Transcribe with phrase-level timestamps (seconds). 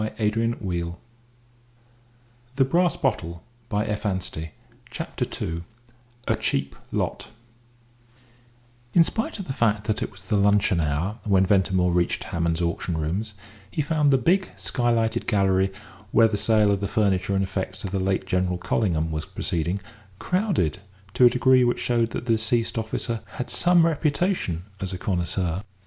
[0.01, 0.13] Hammond's
[0.59, 0.97] well
[2.57, 3.39] known auction
[3.71, 4.47] rooms.
[4.89, 5.63] CHAPTER II
[6.27, 7.29] A CHEAP LOT
[8.95, 12.63] In spite of the fact that it was the luncheon hour when Ventimore reached Hammond's
[12.63, 13.35] Auction Rooms,
[13.69, 15.71] he found the big, skylighted gallery
[16.11, 19.79] where the sale of the furniture and effects of the late General Collingham was proceeding
[20.17, 20.79] crowded
[21.13, 25.61] to a degree which showed that the deceased officer had some reputation as a connoisseur.